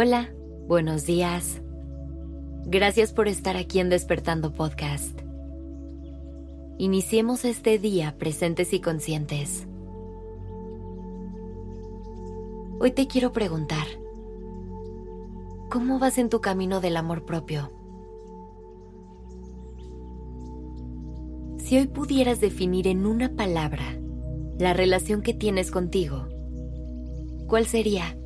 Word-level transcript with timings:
Hola, 0.00 0.32
buenos 0.68 1.06
días. 1.06 1.60
Gracias 2.66 3.12
por 3.12 3.26
estar 3.26 3.56
aquí 3.56 3.80
en 3.80 3.88
Despertando 3.88 4.52
Podcast. 4.52 5.22
Iniciemos 6.78 7.44
este 7.44 7.80
día 7.80 8.16
presentes 8.16 8.72
y 8.72 8.80
conscientes. 8.80 9.66
Hoy 12.78 12.92
te 12.92 13.08
quiero 13.08 13.32
preguntar, 13.32 13.88
¿cómo 15.68 15.98
vas 15.98 16.18
en 16.18 16.28
tu 16.28 16.40
camino 16.40 16.80
del 16.80 16.96
amor 16.96 17.24
propio? 17.24 17.72
Si 21.58 21.76
hoy 21.76 21.88
pudieras 21.88 22.38
definir 22.40 22.86
en 22.86 23.04
una 23.04 23.34
palabra 23.34 23.98
la 24.60 24.74
relación 24.74 25.22
que 25.22 25.34
tienes 25.34 25.72
contigo, 25.72 26.28
¿cuál 27.48 27.66
sería? 27.66 28.17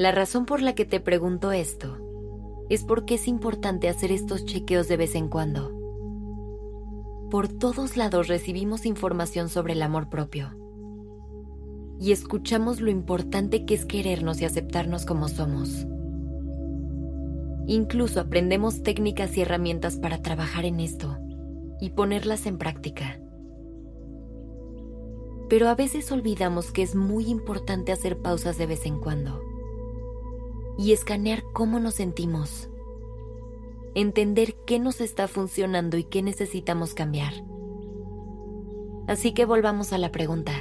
La 0.00 0.12
razón 0.12 0.46
por 0.46 0.62
la 0.62 0.74
que 0.74 0.86
te 0.86 0.98
pregunto 0.98 1.52
esto 1.52 1.98
es 2.70 2.84
porque 2.84 3.16
es 3.16 3.28
importante 3.28 3.86
hacer 3.86 4.10
estos 4.12 4.46
chequeos 4.46 4.88
de 4.88 4.96
vez 4.96 5.14
en 5.14 5.28
cuando. 5.28 5.78
Por 7.30 7.48
todos 7.48 7.98
lados 7.98 8.26
recibimos 8.26 8.86
información 8.86 9.50
sobre 9.50 9.74
el 9.74 9.82
amor 9.82 10.08
propio 10.08 10.56
y 12.00 12.12
escuchamos 12.12 12.80
lo 12.80 12.90
importante 12.90 13.66
que 13.66 13.74
es 13.74 13.84
querernos 13.84 14.40
y 14.40 14.46
aceptarnos 14.46 15.04
como 15.04 15.28
somos. 15.28 15.86
Incluso 17.66 18.20
aprendemos 18.20 18.82
técnicas 18.82 19.36
y 19.36 19.42
herramientas 19.42 19.98
para 19.98 20.22
trabajar 20.22 20.64
en 20.64 20.80
esto 20.80 21.18
y 21.78 21.90
ponerlas 21.90 22.46
en 22.46 22.56
práctica. 22.56 23.20
Pero 25.50 25.68
a 25.68 25.74
veces 25.74 26.10
olvidamos 26.10 26.72
que 26.72 26.80
es 26.80 26.94
muy 26.94 27.26
importante 27.26 27.92
hacer 27.92 28.16
pausas 28.22 28.56
de 28.56 28.64
vez 28.64 28.86
en 28.86 28.98
cuando 28.98 29.49
y 30.78 30.92
escanear 30.92 31.42
cómo 31.52 31.78
nos 31.80 31.94
sentimos. 31.94 32.70
Entender 33.94 34.54
qué 34.66 34.78
nos 34.78 35.00
está 35.00 35.28
funcionando 35.28 35.96
y 35.96 36.04
qué 36.04 36.22
necesitamos 36.22 36.94
cambiar. 36.94 37.32
Así 39.06 39.32
que 39.32 39.44
volvamos 39.44 39.92
a 39.92 39.98
la 39.98 40.12
pregunta. 40.12 40.52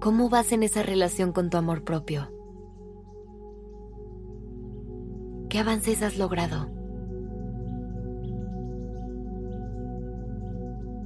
¿Cómo 0.00 0.28
vas 0.28 0.50
en 0.50 0.64
esa 0.64 0.82
relación 0.82 1.32
con 1.32 1.48
tu 1.48 1.56
amor 1.56 1.84
propio? 1.84 2.28
¿Qué 5.48 5.58
avances 5.60 6.02
has 6.02 6.18
logrado? 6.18 6.68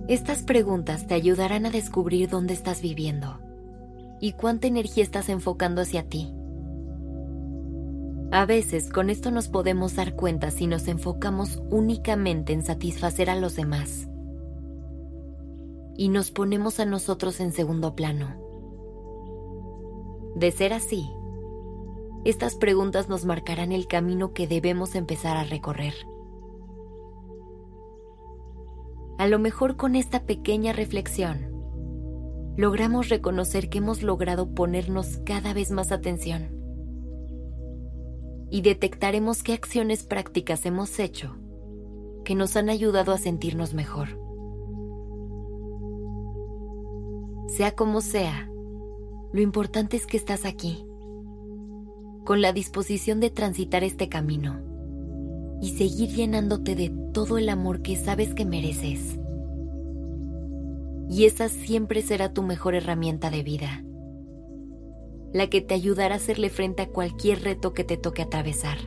Estas 0.09 0.43
preguntas 0.43 1.07
te 1.07 1.15
ayudarán 1.15 1.67
a 1.67 1.71
descubrir 1.71 2.31
dónde 2.31 2.55
estás 2.55 2.81
viviendo 2.81 3.46
y 4.21 4.33
cuánta 4.33 4.67
energía 4.67 5.03
estás 5.03 5.29
enfocando 5.29 5.83
hacia 5.83 6.09
ti. 6.09 6.33
A 8.33 8.45
veces 8.45 8.91
con 8.91 9.09
esto 9.09 9.31
nos 9.31 9.49
podemos 9.49 9.95
dar 9.95 10.17
cuenta 10.17 10.51
si 10.51 10.67
nos 10.67 10.89
enfocamos 10.89 11.63
únicamente 11.71 12.53
en 12.53 12.63
satisfacer 12.63 13.31
a 13.31 13.37
los 13.37 13.55
demás 13.57 14.09
y 15.97 16.09
nos 16.09 16.31
ponemos 16.31 16.81
a 16.81 16.85
nosotros 16.85 17.41
en 17.41 17.53
segundo 17.53 17.95
plano. 17.95 18.35
De 20.35 20.51
ser 20.51 20.73
así, 20.73 21.11
estas 22.25 22.57
preguntas 22.57 23.09
nos 23.09 23.25
marcarán 23.25 23.73
el 23.73 23.87
camino 23.87 24.33
que 24.33 24.47
debemos 24.47 24.95
empezar 24.95 25.37
a 25.37 25.45
recorrer. 25.45 25.95
A 29.19 29.27
lo 29.29 29.39
mejor 29.39 29.77
con 29.77 29.95
esta 29.95 30.25
pequeña 30.25 30.75
reflexión, 30.75 31.56
logramos 32.57 33.09
reconocer 33.11 33.69
que 33.69 33.79
hemos 33.79 34.03
logrado 34.03 34.55
ponernos 34.55 35.19
cada 35.25 35.53
vez 35.53 35.71
más 35.71 35.93
atención 35.93 36.49
y 38.51 38.63
detectaremos 38.63 39.43
qué 39.43 39.53
acciones 39.53 40.05
prácticas 40.05 40.65
hemos 40.65 40.99
hecho 40.99 41.37
que 42.25 42.35
nos 42.35 42.57
han 42.57 42.71
ayudado 42.71 43.13
a 43.13 43.19
sentirnos 43.19 43.75
mejor. 43.75 44.21
Sea 47.49 47.73
como 47.73 48.01
sea, 48.01 48.51
lo 49.33 49.41
importante 49.41 49.97
es 49.97 50.07
que 50.07 50.17
estás 50.17 50.45
aquí, 50.45 50.87
con 52.25 52.41
la 52.41 52.53
disposición 52.53 53.21
de 53.21 53.31
transitar 53.31 53.85
este 53.85 54.09
camino 54.09 54.61
y 55.61 55.71
seguir 55.77 56.11
llenándote 56.11 56.75
de 56.75 56.93
todo 57.13 57.39
el 57.39 57.49
amor 57.49 57.83
que 57.83 57.97
sabes 57.97 58.35
que 58.35 58.45
mereces 58.45 59.19
y 61.09 61.27
esa 61.27 61.49
siempre 61.49 62.03
será 62.03 62.33
tu 62.33 62.43
mejor 62.43 62.75
herramienta 62.75 63.31
de 63.31 63.43
vida, 63.43 63.85
la 65.33 65.49
que 65.49 65.61
te 65.61 65.75
ayudará 65.75 66.15
a 66.15 66.19
hacerle 66.19 66.51
frente 66.51 66.83
a 66.83 66.89
cualquier 66.89 67.43
reto 67.43 67.73
que 67.73 67.85
te 67.85 67.97
toque 67.97 68.23
atravesar 68.23 68.79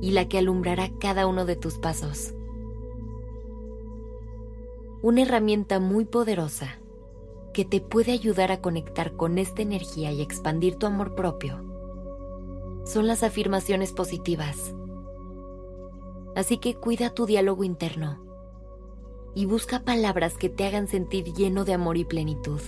y 0.00 0.12
la 0.12 0.28
que 0.28 0.38
alumbrará 0.38 0.90
cada 0.98 1.26
uno 1.26 1.44
de 1.44 1.56
tus 1.56 1.78
pasos. 1.78 2.34
Una 5.02 5.22
herramienta 5.22 5.78
muy 5.80 6.04
poderosa 6.04 6.78
que 7.52 7.64
te 7.64 7.80
puede 7.80 8.12
ayudar 8.12 8.52
a 8.52 8.60
conectar 8.60 9.16
con 9.16 9.38
esta 9.38 9.62
energía 9.62 10.12
y 10.12 10.20
expandir 10.20 10.76
tu 10.76 10.86
amor 10.86 11.14
propio 11.14 11.62
son 12.84 13.06
las 13.06 13.22
afirmaciones 13.22 13.92
positivas. 13.92 14.74
Así 16.34 16.58
que 16.58 16.74
cuida 16.74 17.10
tu 17.10 17.26
diálogo 17.26 17.64
interno 17.64 18.25
y 19.36 19.44
busca 19.44 19.84
palabras 19.84 20.38
que 20.38 20.48
te 20.48 20.64
hagan 20.64 20.88
sentir 20.88 21.34
lleno 21.34 21.66
de 21.66 21.74
amor 21.74 21.98
y 21.98 22.06
plenitud. 22.06 22.58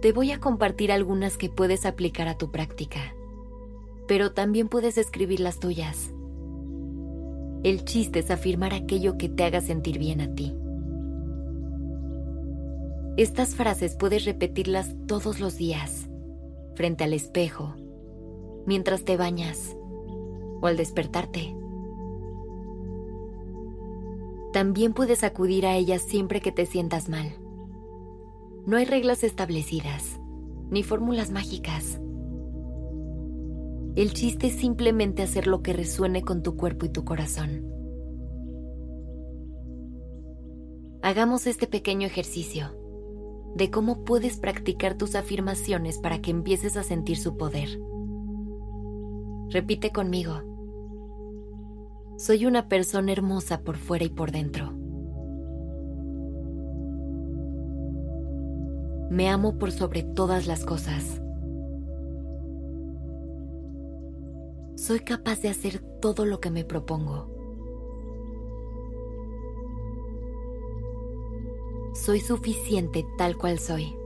Te 0.00 0.12
voy 0.12 0.30
a 0.30 0.38
compartir 0.38 0.92
algunas 0.92 1.36
que 1.36 1.48
puedes 1.48 1.84
aplicar 1.84 2.28
a 2.28 2.38
tu 2.38 2.52
práctica, 2.52 3.16
pero 4.06 4.30
también 4.32 4.68
puedes 4.68 4.96
escribir 4.96 5.40
las 5.40 5.58
tuyas. 5.58 6.14
El 7.64 7.84
chiste 7.84 8.20
es 8.20 8.30
afirmar 8.30 8.74
aquello 8.74 9.18
que 9.18 9.28
te 9.28 9.42
haga 9.42 9.60
sentir 9.60 9.98
bien 9.98 10.20
a 10.20 10.32
ti. 10.32 10.54
Estas 13.16 13.56
frases 13.56 13.96
puedes 13.96 14.24
repetirlas 14.24 14.94
todos 15.08 15.40
los 15.40 15.56
días, 15.56 16.08
frente 16.76 17.02
al 17.02 17.12
espejo, 17.12 17.74
mientras 18.66 19.04
te 19.04 19.16
bañas 19.16 19.76
o 20.60 20.66
al 20.68 20.76
despertarte. 20.76 21.56
También 24.52 24.92
puedes 24.92 25.24
acudir 25.24 25.66
a 25.66 25.76
ellas 25.76 26.02
siempre 26.02 26.40
que 26.40 26.52
te 26.52 26.66
sientas 26.66 27.08
mal. 27.08 27.38
No 28.66 28.76
hay 28.76 28.84
reglas 28.84 29.24
establecidas, 29.24 30.20
ni 30.70 30.82
fórmulas 30.82 31.30
mágicas. 31.30 32.00
El 33.96 34.12
chiste 34.12 34.48
es 34.48 34.54
simplemente 34.54 35.22
hacer 35.22 35.46
lo 35.46 35.62
que 35.62 35.72
resuene 35.72 36.22
con 36.22 36.42
tu 36.42 36.56
cuerpo 36.56 36.86
y 36.86 36.90
tu 36.90 37.04
corazón. 37.04 37.66
Hagamos 41.02 41.46
este 41.46 41.66
pequeño 41.66 42.06
ejercicio 42.06 42.78
de 43.54 43.70
cómo 43.70 44.04
puedes 44.04 44.36
practicar 44.38 44.96
tus 44.96 45.14
afirmaciones 45.14 45.98
para 45.98 46.20
que 46.20 46.30
empieces 46.30 46.76
a 46.76 46.82
sentir 46.82 47.16
su 47.16 47.36
poder. 47.36 47.80
Repite 49.48 49.90
conmigo. 49.90 50.51
Soy 52.24 52.46
una 52.46 52.68
persona 52.68 53.10
hermosa 53.10 53.62
por 53.62 53.76
fuera 53.76 54.04
y 54.04 54.08
por 54.08 54.30
dentro. 54.30 54.70
Me 59.10 59.28
amo 59.28 59.58
por 59.58 59.72
sobre 59.72 60.04
todas 60.04 60.46
las 60.46 60.64
cosas. 60.64 61.20
Soy 64.76 65.00
capaz 65.00 65.40
de 65.40 65.48
hacer 65.48 65.80
todo 66.00 66.24
lo 66.24 66.38
que 66.38 66.52
me 66.52 66.64
propongo. 66.64 67.26
Soy 71.92 72.20
suficiente 72.20 73.04
tal 73.18 73.36
cual 73.36 73.58
soy. 73.58 73.96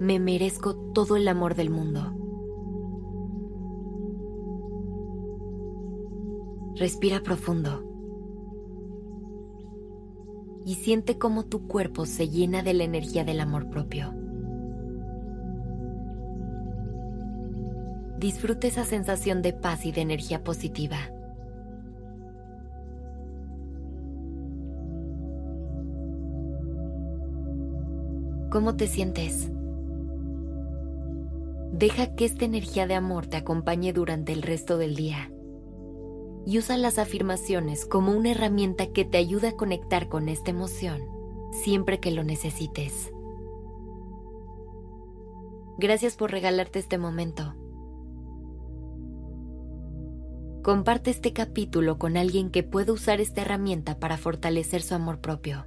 Me 0.00 0.18
merezco 0.18 0.74
todo 0.92 1.14
el 1.14 1.28
amor 1.28 1.54
del 1.54 1.70
mundo. 1.70 2.27
Respira 6.78 7.20
profundo. 7.24 7.82
Y 10.64 10.76
siente 10.76 11.18
cómo 11.18 11.44
tu 11.44 11.66
cuerpo 11.66 12.06
se 12.06 12.28
llena 12.28 12.62
de 12.62 12.72
la 12.72 12.84
energía 12.84 13.24
del 13.24 13.40
amor 13.40 13.68
propio. 13.68 14.14
Disfruta 18.20 18.68
esa 18.68 18.84
sensación 18.84 19.42
de 19.42 19.54
paz 19.54 19.86
y 19.86 19.92
de 19.92 20.02
energía 20.02 20.44
positiva. 20.44 20.98
¿Cómo 28.52 28.76
te 28.76 28.86
sientes? 28.86 29.50
Deja 31.72 32.14
que 32.14 32.24
esta 32.24 32.44
energía 32.44 32.86
de 32.86 32.94
amor 32.94 33.26
te 33.26 33.36
acompañe 33.36 33.92
durante 33.92 34.32
el 34.32 34.42
resto 34.42 34.78
del 34.78 34.94
día 34.94 35.32
y 36.48 36.56
usa 36.56 36.78
las 36.78 36.98
afirmaciones 36.98 37.84
como 37.84 38.12
una 38.12 38.30
herramienta 38.30 38.86
que 38.86 39.04
te 39.04 39.18
ayuda 39.18 39.50
a 39.50 39.56
conectar 39.56 40.08
con 40.08 40.30
esta 40.30 40.50
emoción 40.50 41.02
siempre 41.52 42.00
que 42.00 42.10
lo 42.10 42.24
necesites. 42.24 43.12
Gracias 45.76 46.16
por 46.16 46.30
regalarte 46.30 46.78
este 46.78 46.96
momento. 46.96 47.54
Comparte 50.62 51.10
este 51.10 51.34
capítulo 51.34 51.98
con 51.98 52.16
alguien 52.16 52.50
que 52.50 52.62
pueda 52.62 52.94
usar 52.94 53.20
esta 53.20 53.42
herramienta 53.42 53.98
para 53.98 54.16
fortalecer 54.16 54.80
su 54.80 54.94
amor 54.94 55.20
propio. 55.20 55.66